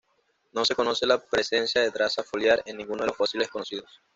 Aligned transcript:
No 0.53 0.65
se 0.65 0.73
conoce 0.73 1.05
la 1.05 1.19
presencia 1.23 1.79
de 1.79 1.91
traza 1.91 2.23
foliar 2.23 2.63
en 2.65 2.77
ninguno 2.77 3.01
de 3.03 3.09
los 3.09 3.17
fósiles 3.17 3.49
conocidos. 3.49 4.01